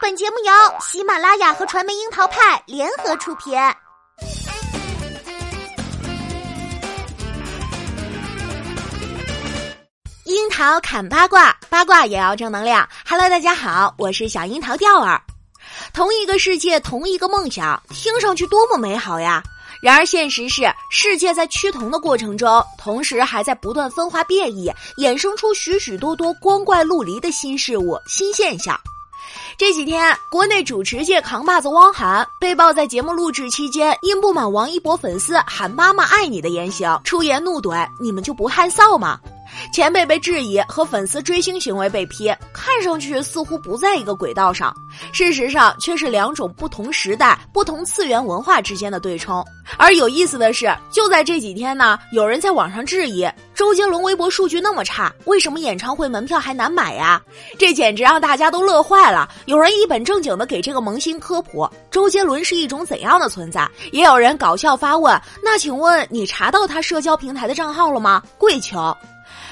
[0.00, 3.52] 本节目由喜马拉雅和传媒樱桃派联合出品。
[10.24, 12.88] 樱桃砍八卦，八卦也要正能量。
[13.06, 15.20] Hello，大家好，我是小樱桃钓儿。
[15.92, 19.42] 同一个世界，同一个梦想，听上去多么美好呀！
[19.82, 28.78] 然而，现实是世界在趋同的过程中，同时还在不断分化变异，衍生出许许多多光怪陆离的新事物、新现象。
[29.58, 39.18] 这几天，国内主持界扛把子汪涵被曝在节目录制期间，因不满王一博粉丝喊“妈妈爱你”的言行，出言怒怼：“你们就不害臊吗？”
[39.74, 44.72] 前辈被质疑和粉丝追星行为被批，看上去似乎不在一个轨道上，
[45.10, 49.44] 事实上却是两种不同时代、不同次元文化之间的对冲。
[49.76, 57.20] 而有意思的是，就在这几天呢，有人在网上质疑周杰伦微博数据那么差，为什么演唱会门票还难买呀？
[57.58, 59.28] 这简直让大家都乐坏了。
[59.46, 68.22] 有人一本正经的给这个萌新科普周杰伦是一种怎样的存在，也有人搞笑发问：那请问你查到他社交平台的账号了吗？
[68.38, 68.96] 跪求。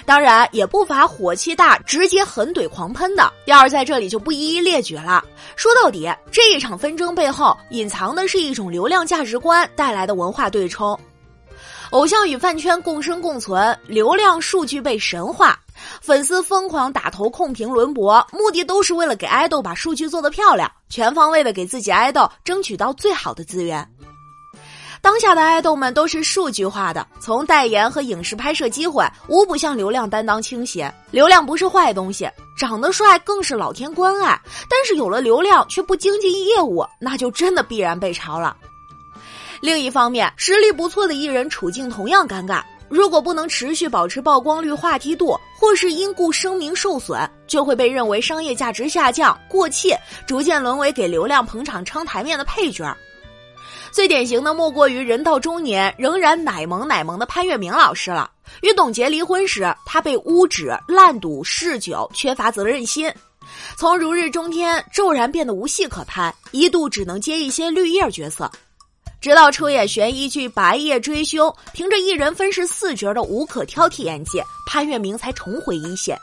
[0.04, 5.24] 当然也不乏火气大、直接狠怼狂喷的，要是在这里就不一一列举了。
[5.56, 10.96] 说到底，这一场纷争背后隐藏的是一种流量价值观带来的文化对冲，
[11.90, 15.58] 偶像与饭圈共生共存，流量数据被神化，
[16.00, 23.88] 粉丝疯狂打头控评轮博，目的都是为了给爱豆把数据做得漂亮，全方位的给自己爱豆争取到最好的资源。
[25.00, 30.92] 当下的爱豆们都是数据化的，从代言和影视拍摄机会，无不向流量担当倾斜。
[31.12, 32.28] 流量不是坏东西，
[32.58, 34.40] 长得帅更是老天关爱。
[34.68, 38.56] 但是有了流量却不精进业务，那就真的必然被嘲了。
[39.60, 42.62] 另一方面，实力不错的艺人处境同样尴尬。
[42.88, 49.92] 如果不能持续保持曝光率、话题度，或是因故声名受损，就会被认为商业价值下降、过气，
[50.24, 52.96] 逐渐沦为给流量捧场撑台面的配角。
[53.90, 58.30] 最典型的莫过于人到中年仍然奶萌奶萌的潘粤明老师了。
[58.62, 63.12] 与董洁离婚时，他被污指滥赌嗜酒、缺乏责任心，
[63.76, 68.48] 从如日中天骤然变得无戏可拍，一度只能接一些绿叶角色。
[69.26, 76.16] 直到出演悬疑剧《白夜追凶》，凭着一人分饰四角的无可挑剔演技，潘粤明才重回一线。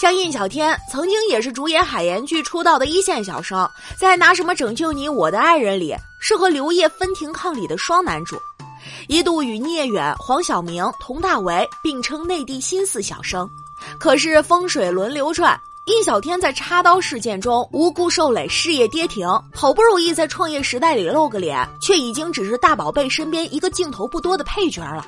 [0.00, 8.36] 像印小天，曾经也是主演海盐剧出道的一线小生，在《拿什么拯救你我的爱人》里是和刘烨分庭抗礼的双男主，
[9.08, 13.50] 一度与聂远、黄晓明、佟大为并称内地新四小生。
[13.98, 25.06] 可是风水轮流转，印小天在插刀事件中无辜受累，事业跌停，好不容易在创业时代里露个脸，却已经只是大宝贝身边一个镜头不多的配角了。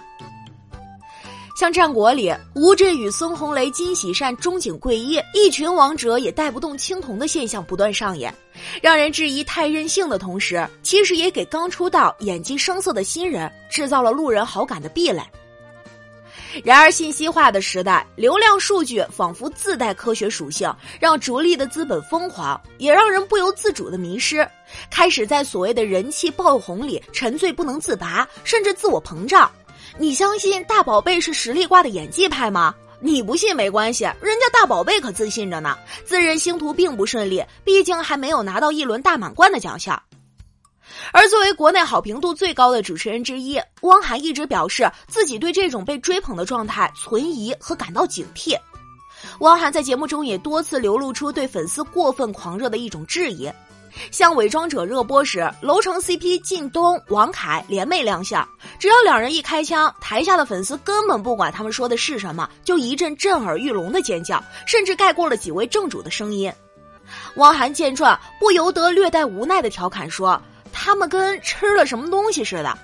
[1.55, 8.35] 像战国里吴镇宇、孙红雷、金喜善、中景贵一一群王者也带不动青铜的现象不断上演，
[8.81, 15.21] 让人质疑太任性的同时，其实也给刚出道、演技生涩的新人制造了路人好感的壁垒。
[16.65, 24.47] 然而，信息化的时代，流量数据仿佛自带科学属性，让逐利的资本疯狂，也让人不由自主的迷失，
[24.91, 29.51] 开始在所谓的人气爆红里沉醉不能自拔，甚至自我膨胀。
[29.99, 32.75] 你相信大宝贝是实力挂的演技派吗？
[33.01, 35.79] 你不信没关系，人家大宝贝可自信着呢。
[36.05, 40.01] 自认星途并不顺利，毕竟还没有拿到一轮大满贯的奖项。
[41.13, 48.57] 而作为国内好评度最高的主持人之一，汪涵一直表示自己对这种被追捧的状态存疑和感到警惕。
[49.41, 53.51] 汪涵在节目中也多次流露出对粉丝过分狂热的一种质疑。
[54.13, 58.49] 像《伪装者》热播时，楼城 CP 靳东、王凯联袂亮相，
[58.79, 66.51] 只要两人一开枪，台下的粉丝根本不管他们说的是什么，就一阵震耳欲聋的尖叫，甚至盖过了几位正主的声音。
[67.35, 70.41] 汪涵见状，不由得略带无奈的调侃说
[70.83, 72.79] ：“他们跟吃了什么东西似的。”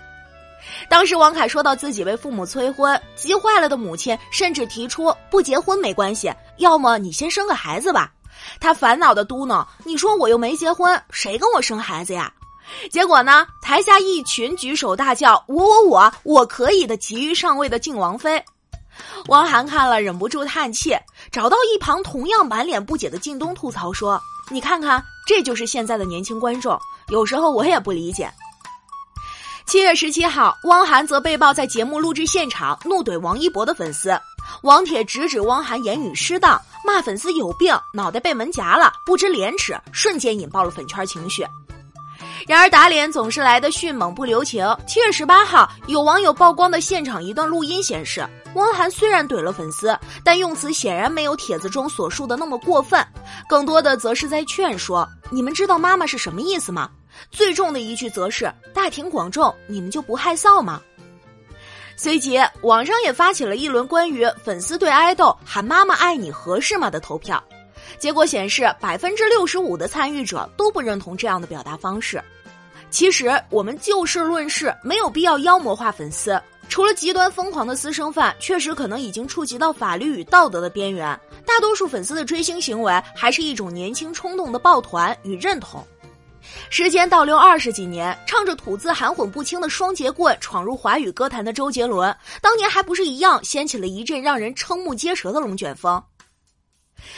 [0.91, 8.13] 当时王凯说到自己被父母催婚，急坏了的母亲甚至提出不结婚没关系，要么你先生个孩子吧。
[8.61, 12.31] 他烦恼的嘟囔：“你说我又没结婚，谁跟我生孩子呀？”
[12.91, 18.45] 结果呢，台下一群举手大叫：“我我我，我可以的！”急于上位的靖王妃，
[19.29, 20.97] 汪涵看了忍不住叹气，
[21.31, 24.21] 找到一旁同样满脸不解的靳东吐槽说
[24.51, 26.79] ：“你看看，这就是现在的年轻观众，
[27.09, 28.31] 有时候我也不理解。”
[29.67, 34.17] 七月十七号，汪涵则被曝在节目录制现场怒怼王一博的粉丝。
[34.63, 41.45] 王铁直指汪涵言语失当，骂粉丝有病，脑袋被门夹了，不知廉耻，瞬间引爆了粉圈情绪。
[42.47, 44.65] 然而打脸总是来的迅猛不留情。
[44.87, 48.25] 七月十八号，有网友曝光的现场一段录音显示，
[48.57, 53.07] 汪涵虽然怼了粉丝，但用词显然没有帖子中所述的那么过分，
[53.47, 56.91] 更多的则是在劝说：“你们知道妈妈是什么意思吗？”
[57.31, 60.81] 最重的一句则是：“大庭广众，你们就不害臊吗？”
[61.99, 67.43] 随即，网上也发起了一轮关于粉丝对爱豆喊“妈妈爱你”合适吗的投票，
[67.99, 72.23] 结果显示，百分之六十五的参与者都不认同这样的表达方式。
[72.89, 76.41] 其实，我们就事论事，没有必要妖魔化粉丝。
[76.69, 81.19] 除了极端疯狂的私生饭，确实可能已经触及到法律与道德的边缘。
[81.47, 85.83] 大多数粉丝的追星行为，还是一种年轻冲动的抱团与认同。
[86.71, 96.03] 时间倒流二十几年，唱着吐字含混不清的双截棍闯入华语歌坛的周杰伦，当年还不是一样掀起了一阵让人瞠目结舌的龙卷风。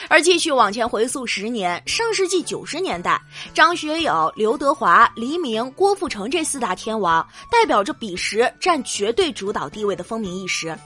[0.09, 3.21] 而继续往前回溯十年，上世纪九十年代，
[3.55, 10.77] 张学友、刘德华、黎明、郭富城这四大天王，代表着彼时占绝对主导地位的风靡一时。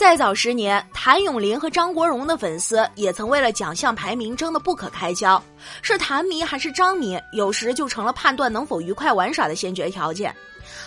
[0.00, 5.40] 再早十年，谭咏麟和张国荣的粉丝也曾为了奖项排名争得不可开交，
[5.82, 10.34] 是谭迷还是张迷，有时就成了判断能否愉快玩耍的先决条件。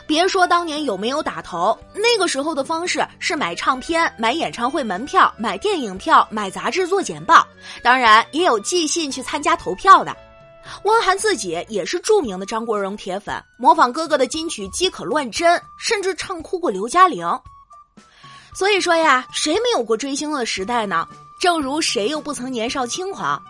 [0.08, 7.46] 别说当年有没有打头，那个时候的方式是买唱片、买演唱会门票、买电影票、买杂志做简报，
[7.84, 10.18] 当然也有寄信去参加投票的。
[10.86, 17.24] 汪涵自己也是著名的张国荣铁粉，模仿哥哥的金曲饥渴乱真，甚至唱哭过刘嘉玲。
[18.56, 21.08] 所以说呀，谁没有过追星的时代呢？
[21.40, 23.42] 正如谁又不曾年少轻狂？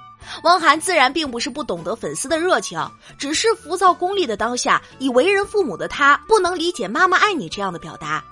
[0.44, 2.80] 汪涵自然并不是不懂得粉丝的热情，
[3.18, 8.24] 只是浮躁功利的当下，以为人父母的他不能理解“妈妈爱你”这样的表达。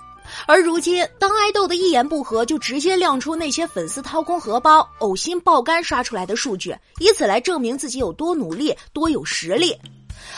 [0.46, 9.76] 而如今，当爱豆的一言不合就直接亮出那些粉丝掏空荷包、呕心爆肝刷出来的数据，以此来证明自己有多努力、多有实力。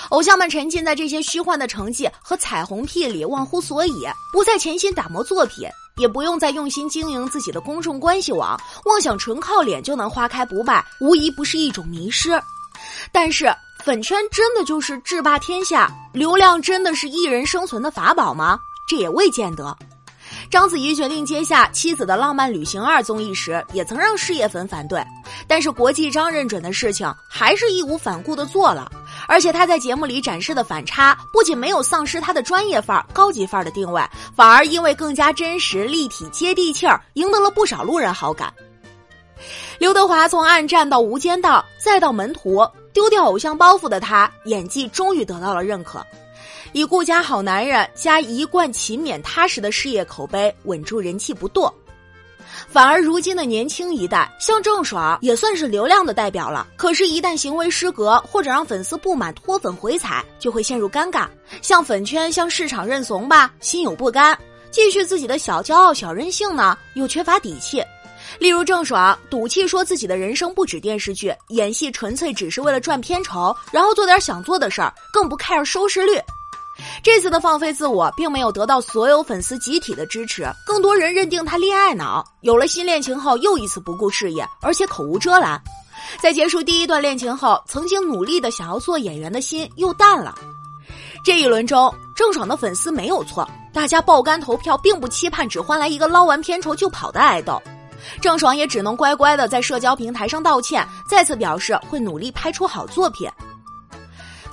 [0.08, 3.92] 偶像们沉浸在这些虚幻的成绩和彩虹屁里，忘乎所以，
[4.32, 5.68] 不再潜心打磨作品。
[5.96, 12.30] 也不用再用心经营自己的公众关系网，妄想纯靠脸就能花开不败，无疑不是一种迷失。
[13.12, 13.54] 但是，
[13.84, 18.58] 粉圈真的就是制霸天下，流量真的是一人生存的法宝吗？
[18.88, 19.76] 这也未见得。
[20.50, 25.04] 章子怡决定接下《妻子的浪漫旅行二》综艺时，也曾让事业粉反对，
[25.48, 28.90] 但是国际章认准的事情，还是义无反顾的做了。
[29.26, 34.02] 而且他在节目里展示的反差，不仅没有丧失他的专业范儿、高级范儿的定位，
[34.36, 38.52] 反而因为更加真实、立体、接地气儿，赢得了不少路人好感。
[39.78, 46.04] 刘德华从暗战到无间道，再到门徒，丢掉偶像包袱的他，演技终于得到了认可，
[46.74, 51.72] 以顾家好男人加一贯勤勉踏实的事业口碑，稳住人气不堕。
[52.66, 56.66] 反而，如今的年轻一代，像郑爽也算是流量的代表了。
[56.76, 61.28] 可是，一旦行为失格，或者让粉丝不满脱粉回踩，就会陷入尴尬。
[61.62, 64.34] 向粉圈、向市场认怂吧，心有不甘；
[64.72, 67.80] 继续自己的小骄傲、小任性呢，又缺乏底气。
[68.40, 76.20] 例如，郑爽赌气说自己的人生不止电视剧，演戏纯粹只是为了赚片酬，然后做点想做的事儿，更不 care 收视率。
[77.02, 85.60] 这次的放飞自我，并没有得到所有粉丝集体的支持，更多人认定他恋爱脑，有了新恋情后又一次不顾事业，而且口无遮拦。
[86.20, 90.34] 在结束第一段恋情后，曾经努力的想要做演员的心又淡了。
[91.24, 97.60] 这一轮中，郑爽的粉丝没有错，大家爆肝投票，并不期盼只换来一个捞完片酬就跑的爱豆。
[98.20, 103.30] 郑爽也只能乖乖的在社交平台上道歉，再次表示会努力拍出好作品。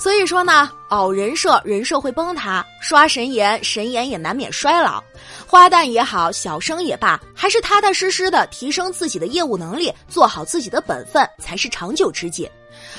[0.02, 5.00] 所以说呢，熬人设，人设会崩塌；刷神颜，神颜也难免衰老。
[5.46, 12.50] 花旦也好，小生也罢，还是踏踏实实的提升自己的业务能力，做好自己的本分，才是长久之计。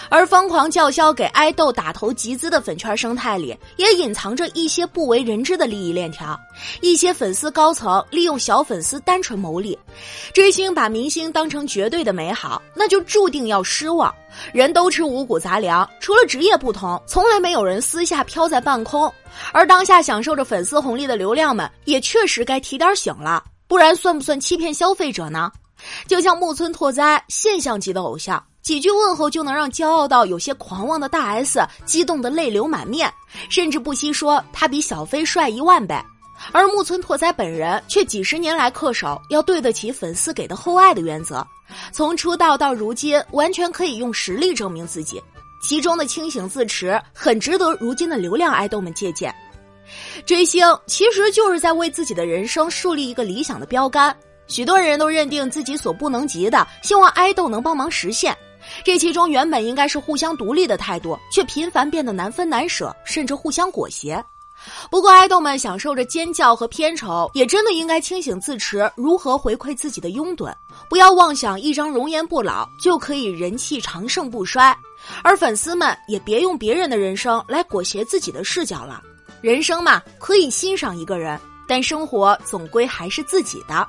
[0.09, 6.39] 而疯狂叫嚣给爱豆打头集资的粉圈生态里，也隐藏着一些不为人知的利益链条。
[6.81, 9.79] 一些粉丝高层利用小粉丝单纯牟利，
[10.33, 14.15] 追星把明星当成绝对的美好，那就注定要失望。
[14.53, 19.13] 人都吃五谷杂粮，除了职业不同，从来没有人私下飘在半空。
[19.53, 25.51] 而当下享受着粉丝红利的流量们，也确实该提点醒了，不然算不算欺骗消费者呢？
[26.07, 28.43] 就像木村拓哉，现象级的偶像。
[28.63, 33.13] 几句问候就能让骄傲到有些狂妄的大 S 激动的泪流满面，
[33.51, 35.97] 甚至不惜说他比小飞帅一万倍。
[36.53, 41.45] 而木村拓哉本人却几十年来恪守要对得起粉丝给的厚爱的原则，
[41.93, 45.21] 从出道到如今，完全可以用实力证明自己。
[45.61, 49.35] 其中的清醒自持，很值得如今的流量爱豆们借鉴。
[50.25, 54.17] 追星其实就是在为自己的人生树立一个理想的标杆，
[54.47, 58.37] 许多人都认定自己所不能及的，希望爱豆能帮忙实现。
[58.85, 64.25] 这其中原本应该是互相独立的态度，却频繁变得难分难舍，甚至互相裹挟。
[64.93, 70.55] 不过，爱豆们享受着尖叫和片酬，也真的应该清醒自持，如何回馈自己的拥趸，
[70.89, 74.77] 不要妄想一张容颜不老就可以人气长盛不衰。
[75.25, 79.03] 而粉丝们也别用别人的人生来裹挟自己的视角了。
[79.41, 83.85] 人生嘛，可以欣赏一个人，但生活总归还是自己的。